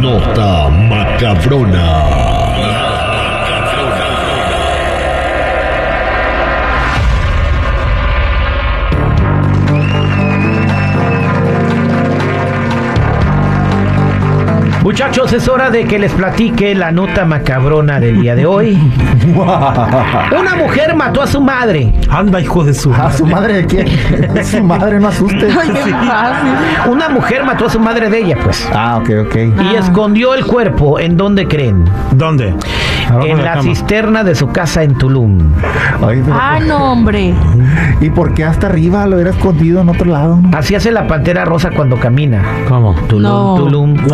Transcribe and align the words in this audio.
nota 0.00 0.70
macabrona. 0.70 2.27
Muchachos, 14.88 15.30
es 15.34 15.46
hora 15.48 15.68
de 15.68 15.84
que 15.84 15.98
les 15.98 16.10
platique 16.12 16.74
la 16.74 16.90
nota 16.90 17.26
macabrona 17.26 18.00
del 18.00 18.22
día 18.22 18.34
de 18.34 18.46
hoy. 18.46 18.72
Una 20.40 20.54
mujer 20.56 20.94
mató 20.94 21.20
a 21.20 21.26
su 21.26 21.42
madre. 21.42 21.92
Anda, 22.08 22.40
hijo 22.40 22.64
de 22.64 22.72
su. 22.72 22.94
¿A 22.94 23.12
su 23.12 23.26
madre 23.26 23.52
de 23.52 23.66
quién? 23.66 24.44
su 24.46 24.64
madre, 24.64 24.98
no 24.98 25.08
asuste. 25.08 25.50
Una 26.88 27.10
mujer 27.10 27.44
mató 27.44 27.66
a 27.66 27.70
su 27.70 27.78
madre 27.78 28.08
de 28.08 28.18
ella, 28.18 28.38
pues. 28.42 28.66
Ah, 28.72 28.96
ok, 29.02 29.10
ok. 29.26 29.36
Y 29.70 29.76
escondió 29.76 30.32
el 30.32 30.46
cuerpo. 30.46 30.98
¿En 30.98 31.18
dónde 31.18 31.46
creen? 31.46 31.84
¿Dónde? 32.12 32.54
En 33.24 33.42
la 33.44 33.52
cisterna 33.62 34.22
de 34.24 34.34
su 34.34 34.48
casa 34.48 34.82
en 34.82 34.94
Tulum. 34.96 35.38
Ay, 36.06 36.22
pero- 36.24 36.36
Ah, 36.38 36.58
no, 36.66 36.92
hombre. 36.92 37.34
¿Y 38.00 38.10
por 38.10 38.34
qué 38.34 38.44
hasta 38.44 38.66
arriba 38.66 39.06
lo 39.06 39.16
hubiera 39.16 39.30
escondido 39.30 39.80
en 39.80 39.88
otro 39.88 40.06
lado? 40.10 40.40
Así 40.56 40.74
hace 40.74 40.90
la 40.92 41.06
pantera 41.06 41.44
rosa 41.44 41.70
cuando 41.70 41.96
camina. 41.98 42.42
¿Cómo? 42.68 42.94
Tulum, 43.08 43.22
No. 43.22 43.54
Tulum, 43.56 43.96
Tulum. 43.96 44.08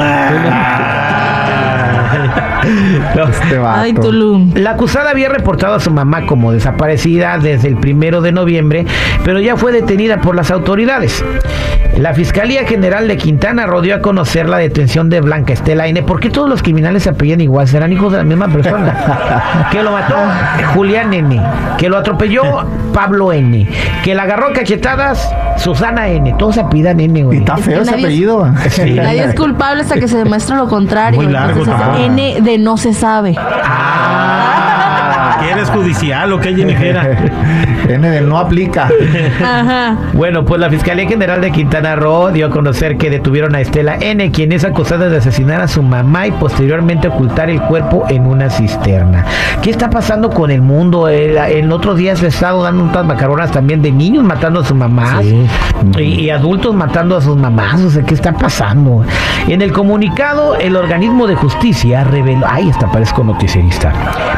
Este. 3.30 3.58
Ay, 3.64 3.92
Tulum. 3.92 4.52
La 4.54 4.70
acusada 4.70 5.10
había 5.10 5.28
reportado 5.28 5.74
a 5.74 5.80
su 5.80 5.90
mamá 5.90 6.26
como 6.26 6.52
desaparecida 6.52 7.38
desde 7.38 7.68
el 7.68 7.76
primero 7.76 8.20
de 8.22 8.32
noviembre, 8.32 8.86
pero 9.24 9.40
ya 9.40 9.56
fue 9.56 9.72
detenida 9.72 10.20
por 10.20 10.34
las 10.34 10.50
autoridades. 10.50 11.22
La 11.98 12.12
Fiscalía 12.12 12.66
General 12.66 13.06
de 13.06 13.16
Quintana 13.16 13.66
Roo 13.66 13.80
dio 13.80 13.94
a 13.94 14.00
conocer 14.00 14.48
la 14.48 14.58
detención 14.58 15.10
de 15.10 15.20
Blanca 15.20 15.52
Estela 15.52 15.86
N. 15.86 16.02
¿Por 16.02 16.18
qué 16.18 16.28
todos 16.28 16.48
los 16.48 16.60
criminales 16.62 17.04
se 17.04 17.10
apellan 17.10 17.40
igual? 17.40 17.68
¿Serán 17.68 17.92
hijos 17.92 18.10
de 18.10 18.18
la 18.18 18.24
misma 18.24 18.48
persona? 18.48 19.68
que 19.70 19.80
lo 19.82 19.92
mató 19.92 20.16
Julián 20.74 21.12
N. 21.14 21.40
Que 21.78 21.88
lo 21.88 21.98
atropelló 21.98 22.42
Pablo 22.92 23.32
N. 23.32 23.68
Que 24.02 24.14
la 24.14 24.24
agarró 24.24 24.52
cachetadas 24.52 25.32
Susana 25.56 26.08
N. 26.08 26.34
Todos 26.36 26.56
se 26.56 26.62
apellidan 26.62 26.98
N, 26.98 27.16
Y 27.20 27.22
güey. 27.22 27.38
está 27.38 27.54
Es 27.54 27.64
feo 27.64 27.76
que 27.76 27.82
ese 27.82 27.90
nadie- 27.92 28.04
apellido. 28.06 28.48
Sí. 28.70 28.90
Nadie 28.94 29.24
es 29.26 29.34
culpable 29.36 29.82
hasta 29.82 29.94
que 29.94 30.08
se 30.08 30.16
demuestre 30.16 30.56
lo 30.56 30.66
contrario. 30.68 31.20
Muy 31.22 31.30
largo 31.30 31.60
Entonces, 31.60 31.74
es 31.74 31.92
de 32.32 32.58
no 32.58 32.76
se 32.76 32.92
sabe. 32.94 33.34
¿Quieres 35.54 35.70
judicial 35.70 36.32
o 36.32 36.40
qué, 36.40 36.54
Jennifer? 36.54 37.32
N 37.88 38.10
del 38.10 38.28
no 38.28 38.38
aplica. 38.38 38.88
Ajá. 39.42 39.96
Bueno, 40.14 40.44
pues 40.44 40.60
la 40.60 40.70
Fiscalía 40.70 41.06
General 41.06 41.40
de 41.40 41.50
Quintana 41.52 41.96
Roo 41.96 42.30
dio 42.30 42.46
a 42.46 42.50
conocer 42.50 42.96
que 42.96 43.10
detuvieron 43.10 43.54
a 43.54 43.60
Estela 43.60 43.96
N., 44.00 44.30
quien 44.30 44.52
es 44.52 44.64
acusada 44.64 45.08
de 45.08 45.16
asesinar 45.18 45.60
a 45.60 45.68
su 45.68 45.82
mamá 45.82 46.26
y 46.26 46.32
posteriormente 46.32 47.08
ocultar 47.08 47.50
el 47.50 47.60
cuerpo 47.62 48.04
en 48.08 48.26
una 48.26 48.48
cisterna. 48.50 49.24
¿Qué 49.62 49.70
está 49.70 49.90
pasando 49.90 50.30
con 50.30 50.50
el 50.50 50.62
mundo? 50.62 51.08
El- 51.08 51.36
En 51.36 51.70
otros 51.72 51.96
días 51.98 52.22
he 52.22 52.28
estado 52.28 52.62
dando 52.62 52.84
unas 52.84 53.04
macaronas 53.04 53.50
también 53.50 53.82
de 53.82 53.92
niños 53.92 54.24
matando 54.24 54.60
a 54.60 54.64
sus 54.64 54.76
mamás 54.76 55.22
Sí. 55.24 55.46
y, 55.98 56.02
y 56.24 56.30
adultos 56.30 56.74
matando 56.74 57.16
a 57.16 57.20
sus 57.20 57.36
mamás. 57.36 57.80
O 57.82 57.90
sea, 57.90 58.02
¿qué 58.02 58.14
está 58.14 58.32
pasando? 58.32 59.04
En 59.46 59.60
el 59.62 59.72
comunicado, 59.72 60.56
el 60.56 60.74
organismo 60.76 61.26
de 61.26 61.34
justicia 61.34 62.02
reveló. 62.04 62.46
Ay, 62.48 62.70
hasta 62.70 62.90
parezco 62.90 63.22
noticierista. 63.24 63.92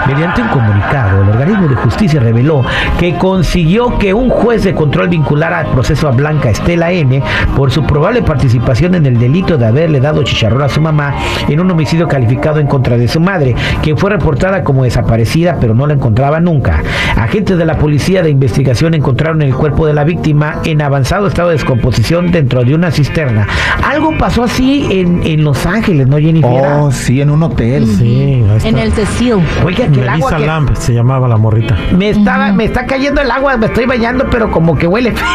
Mediante 0.06 0.43
un 0.43 0.49
comunicado, 0.49 1.06
el 1.11 1.28
organismo 1.31 1.69
de 1.69 1.77
justicia 1.77 2.21
reveló 2.21 2.62
que 2.99 3.17
consiguió 3.17 3.99
que 3.99 4.15
un 4.15 4.31
juez 4.31 4.65
de 4.65 4.75
control 4.75 5.09
vinculara 5.09 5.61
al 5.61 5.67
proceso 5.67 6.09
a 6.09 6.11
Blanca 6.11 6.50
Estela 6.50 6.93
N 6.93 7.22
por 7.56 7.71
su 7.71 7.84
probable 7.84 8.22
participación 8.22 8.94
en 8.94 9.06
el 9.06 9.19
delito 9.19 9.56
de 9.56 9.67
haberle 9.67 10.00
dado 10.00 10.22
chicharrón 10.22 10.62
a 10.62 10.69
su 10.69 10.81
mamá 10.81 11.15
en 11.49 11.61
un 11.61 11.71
homicidio 11.71 12.09
calificado 12.09 12.61
en 12.61 12.67
contra 12.67 12.97
de 12.97 13.09
su 13.09 13.21
madre, 13.21 13.55
quien 13.83 13.97
fue 13.97 14.11
reportada 14.11 14.65
como 14.65 14.84
desaparecida, 14.84 15.56
pero 15.61 15.75
no 15.75 15.87
la 15.87 15.94
encontraba 15.94 16.41
nunca. 16.41 16.83
Agentes 17.17 17.59
de 17.59 17.65
la 17.65 17.78
policía 17.78 18.23
de 18.23 18.31
investigación 18.31 18.94
encontraron 18.94 19.43
el 19.43 19.55
cuerpo 19.55 19.87
de 19.87 19.94
la 19.94 20.05
víctima 20.05 20.61
en 20.65 20.83
avanzado 20.83 21.27
estado 21.27 21.49
de 21.49 21.55
descomposición 21.55 22.31
dentro 22.31 22.65
de 22.65 22.75
una 22.75 22.91
cisterna. 22.91 23.47
Algo 23.84 24.17
pasó 24.19 24.44
así 24.44 24.87
en, 24.91 25.23
en 25.25 25.44
Los 25.44 25.67
Ángeles, 25.67 26.06
¿no, 26.06 26.19
Jennifer? 26.19 26.50
Oh, 26.50 26.91
sí, 26.91 27.21
en 27.21 27.31
un 27.31 27.43
hotel. 27.43 27.87
Sí. 27.87 28.44
En 28.65 28.78
el 28.78 28.93
Cecil. 28.93 29.37
Oiga, 29.65 29.87
que 29.88 30.00
el 30.00 30.09
agua 30.09 30.37
que 30.37 30.47
Lamp 30.47 30.75
se 30.75 30.94
llamaba 30.97 31.29
la 31.29 31.37
morrita. 31.37 31.77
me 31.93 32.11
estaba, 32.11 32.53
me 32.53 32.65
está 32.65 32.87
cayendo 32.87 33.21
el 33.21 33.31
agua, 33.31 33.57
me 33.57 33.67
estoy 33.67 33.87
bañando, 33.87 34.27
pero 34.31 34.51
como 34.51 34.77
que 34.77 34.87
huele 34.87 35.12
feo. 35.12 35.27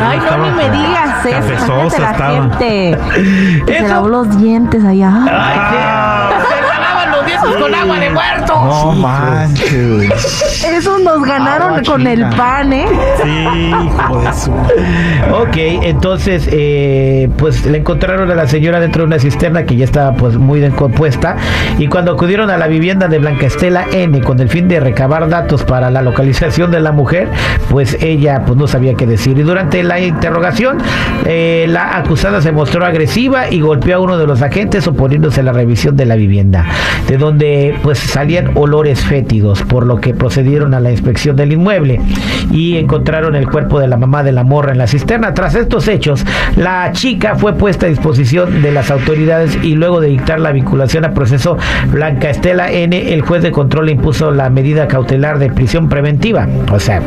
Ay, 0.00 0.18
no, 0.18 0.44
ni 0.44 0.50
me 0.50 0.70
digas 0.70 1.24
eso. 1.24 1.36
Cafezosa 1.36 1.98
la 2.00 2.10
estaba. 2.10 2.32
gente. 2.32 2.98
Que 3.66 3.78
se 3.80 3.88
lavó 3.88 4.08
los 4.08 4.38
dientes 4.38 4.84
allá. 4.84 5.12
Ay, 5.30 5.58
sí. 5.70 6.65
Dientes 7.42 7.62
con 7.62 7.74
agua 7.74 7.98
de 7.98 8.10
muerto. 8.10 8.64
No 8.64 8.92
manches, 8.92 9.94
güey. 9.94 10.08
Eso 10.76 10.98
nos 10.98 11.22
ganaron 11.22 11.68
Agua 11.70 11.82
con 11.86 12.06
el 12.06 12.18
china. 12.20 12.36
pan, 12.36 12.72
¿eh? 12.72 12.86
Sí, 13.22 13.46
hijo 13.86 14.20
de 14.20 14.32
su. 14.32 14.52
Ok, 15.32 15.56
entonces, 15.82 16.48
eh, 16.50 17.28
pues 17.36 17.66
le 17.66 17.78
encontraron 17.78 18.30
a 18.30 18.34
la 18.34 18.46
señora 18.46 18.80
dentro 18.80 19.02
de 19.02 19.06
una 19.06 19.18
cisterna 19.18 19.64
que 19.64 19.76
ya 19.76 19.84
estaba 19.84 20.12
pues 20.14 20.36
muy 20.36 20.60
descompuesta 20.60 21.36
y 21.78 21.88
cuando 21.88 22.12
acudieron 22.12 22.50
a 22.50 22.56
la 22.56 22.66
vivienda 22.66 23.08
de 23.08 23.18
Blanca 23.18 23.46
Estela 23.46 23.86
N 23.92 24.20
con 24.22 24.40
el 24.40 24.48
fin 24.48 24.68
de 24.68 24.80
recabar 24.80 25.28
datos 25.28 25.64
para 25.64 25.90
la 25.90 26.02
localización 26.02 26.70
de 26.70 26.80
la 26.80 26.92
mujer, 26.92 27.28
pues 27.70 27.96
ella 28.00 28.42
pues 28.46 28.56
no 28.58 28.66
sabía 28.66 28.94
qué 28.94 29.06
decir 29.06 29.38
y 29.38 29.42
durante 29.42 29.82
la 29.82 30.00
interrogación 30.00 30.78
eh, 31.26 31.66
la 31.68 31.96
acusada 31.96 32.40
se 32.40 32.52
mostró 32.52 32.84
agresiva 32.84 33.50
y 33.50 33.60
golpeó 33.60 33.96
a 33.96 34.00
uno 34.00 34.18
de 34.18 34.26
los 34.26 34.42
agentes 34.42 34.86
oponiéndose 34.86 35.40
a 35.40 35.44
la 35.44 35.52
revisión 35.52 35.96
de 35.96 36.06
la 36.06 36.16
vivienda, 36.16 36.64
de 37.08 37.18
donde 37.18 37.35
pues 37.82 37.98
salían 37.98 38.52
olores 38.54 39.00
fétidos, 39.00 39.62
por 39.62 39.86
lo 39.86 40.00
que 40.00 40.14
procedieron 40.14 40.74
a 40.74 40.80
la 40.80 40.90
inspección 40.90 41.36
del 41.36 41.52
inmueble 41.52 42.00
y 42.50 42.76
encontraron 42.76 43.34
el 43.34 43.48
cuerpo 43.48 43.80
de 43.80 43.88
la 43.88 43.96
mamá 43.96 44.22
de 44.22 44.32
la 44.32 44.44
morra 44.44 44.72
en 44.72 44.78
la 44.78 44.86
cisterna. 44.86 45.34
Tras 45.34 45.54
estos 45.54 45.88
hechos, 45.88 46.24
la 46.56 46.92
chica 46.92 47.34
fue 47.36 47.54
puesta 47.54 47.86
a 47.86 47.88
disposición 47.88 48.62
de 48.62 48.72
las 48.72 48.90
autoridades 48.90 49.58
y 49.62 49.74
luego 49.74 50.00
de 50.00 50.08
dictar 50.08 50.40
la 50.40 50.52
vinculación 50.52 51.04
a 51.04 51.12
proceso 51.12 51.56
Blanca 51.90 52.30
Estela 52.30 52.70
N, 52.70 53.12
el 53.12 53.22
juez 53.22 53.42
de 53.42 53.50
control 53.50 53.86
le 53.86 53.92
impuso 53.92 54.30
la 54.30 54.50
medida 54.50 54.88
cautelar 54.88 55.38
de 55.38 55.50
prisión 55.50 55.88
preventiva. 55.88 56.46
O 56.72 56.78
sea, 56.80 57.02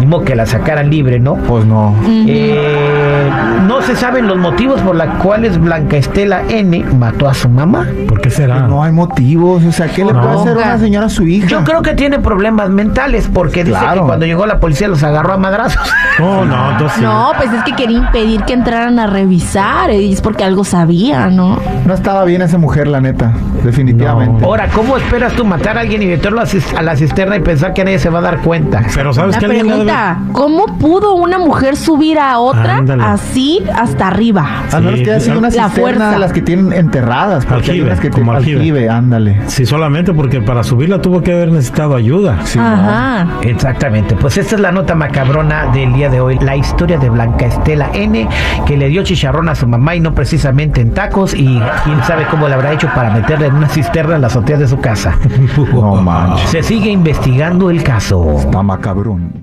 mismo 0.00 0.22
que 0.24 0.34
la 0.34 0.46
sacaran 0.46 0.90
libre, 0.90 1.18
¿no? 1.20 1.36
Pues 1.36 1.64
no. 1.64 1.94
Eh, 2.06 3.30
no 3.66 3.82
se 3.82 3.96
saben 3.96 4.26
los 4.26 4.36
motivos 4.36 4.80
por 4.80 4.96
los 4.96 5.06
cuales 5.22 5.58
Blanca 5.60 5.96
Estela 5.96 6.42
N 6.48 6.84
mató 6.98 7.28
a 7.28 7.34
su 7.34 7.48
mamá. 7.48 7.86
¿Por 8.08 8.20
qué 8.20 8.30
será? 8.30 8.66
No 8.66 8.82
hay 8.82 8.92
motivos. 8.92 9.53
O 9.56 9.72
sea, 9.72 9.88
¿qué 9.88 10.04
le 10.04 10.12
No. 10.12 10.20
puede 10.22 10.34
hacer 10.40 10.56
una 10.56 10.78
señora 10.78 11.06
a 11.06 11.08
su 11.10 11.26
hija? 11.26 11.46
Yo 11.48 11.64
creo 11.64 11.82
que 11.82 11.94
tiene 11.94 12.18
problemas 12.18 12.70
mentales 12.70 13.28
porque 13.32 13.64
dice 13.64 13.78
que 13.94 14.00
cuando 14.00 14.26
llegó 14.26 14.46
la 14.46 14.58
policía 14.60 14.88
los 14.88 15.02
agarró 15.02 15.34
a 15.34 15.36
madrazos. 15.38 15.82
No, 16.20 16.44
no, 16.44 16.70
entonces. 16.70 17.02
No, 17.02 17.32
pues 17.36 17.52
es 17.52 17.64
que 17.64 17.72
quería 17.72 17.98
impedir 17.98 18.42
que 18.44 18.52
entraran 18.52 19.00
a 19.00 19.08
revisar. 19.08 19.90
Y 19.90 20.12
es 20.12 20.20
porque 20.20 20.44
algo 20.44 20.62
sabía, 20.62 21.26
¿no? 21.26 21.58
No 21.86 21.92
estaba 21.92 22.24
bien 22.24 22.40
esa 22.40 22.56
mujer, 22.56 22.86
la 22.86 23.00
neta. 23.00 23.32
Definitivamente. 23.64 24.44
Ahora, 24.44 24.68
¿cómo 24.68 24.96
esperas 24.96 25.32
tú 25.32 25.44
matar 25.44 25.76
a 25.76 25.80
alguien 25.80 26.02
y 26.02 26.06
meterlo 26.06 26.40
a, 26.40 26.82
la 26.82 26.94
cisterna 26.96 27.36
y 27.36 27.40
pensar 27.40 27.72
que 27.74 27.82
nadie 27.84 27.98
se 27.98 28.10
va 28.10 28.20
a 28.20 28.22
dar 28.22 28.38
cuenta? 28.42 28.82
Pero 28.94 29.12
¿sabes 29.12 29.36
debe- 29.40 29.60
pregunta, 29.60 30.18
¿cómo 30.32 30.66
pudo 30.78 31.14
una 31.14 31.38
mujer 31.38 31.76
subir 31.76 32.18
a 32.20 32.38
otra 32.38 32.76
Ándale. 32.76 33.02
así 33.02 33.64
hasta 33.74 34.06
arriba? 34.06 34.46
A 34.72 34.78
menos 34.80 34.98
Sí, 35.00 35.04
que 35.04 35.10
haya 35.10 35.20
sido 35.20 35.38
una 35.38 35.48
la 35.48 35.52
cisterna 35.64 35.70
fuerza. 35.82 36.10
de 36.12 36.18
las 36.20 36.32
que 36.32 36.42
tienen 36.42 36.72
enterradas. 36.72 37.44
Porque 37.44 37.64
hay 37.72 37.78
Aljibe, 37.80 37.86
unas 37.86 38.00
que 38.00 38.10
como 38.10 38.38
tienen 38.38 38.58
aljibe. 38.58 38.88
ándale. 38.88 39.40
Sí, 39.46 39.66
solamente 39.66 40.12
porque 40.12 40.40
para 40.40 40.62
subirla 40.62 41.00
tuvo 41.00 41.22
que 41.22 41.32
haber 41.32 41.50
necesitado 41.50 41.94
ayuda. 41.96 42.38
Sí, 42.44 42.58
Ajá. 42.58 43.26
Exactamente, 43.42 44.14
pues 44.16 44.36
esta 44.36 44.54
es 44.56 44.60
la 44.60 44.72
nota 44.72 44.94
macabrona 44.94 45.66
del 45.72 45.92
día 45.92 46.08
de 46.10 46.20
hoy, 46.20 46.38
la 46.40 46.56
historia 46.56 46.98
de 46.98 47.08
Blanca 47.10 47.46
Estela 47.46 47.90
N, 47.92 48.28
que 48.66 48.76
le 48.76 48.88
dio 48.88 49.02
chicharrón 49.02 49.48
a 49.48 49.54
su 49.54 49.66
mamá 49.66 49.94
y 49.94 50.00
no 50.00 50.14
precisamente 50.14 50.80
en 50.80 50.92
tacos 50.92 51.34
y 51.34 51.60
quién 51.84 52.02
sabe 52.04 52.26
cómo 52.30 52.48
le 52.48 52.54
habrá 52.54 52.72
hecho 52.72 52.88
para 52.94 53.10
meterla 53.10 53.46
en 53.46 53.54
una 53.54 53.68
cisterna 53.68 54.14
en 54.16 54.20
la 54.22 54.26
azotea 54.28 54.56
de 54.56 54.68
su 54.68 54.78
casa. 54.78 55.18
No 55.74 55.96
manches. 55.96 56.50
Se 56.50 56.62
sigue 56.62 56.90
investigando 56.90 57.68
el 57.70 57.82
caso. 57.82 58.36
Está 58.38 58.62
macabrón. 58.62 59.42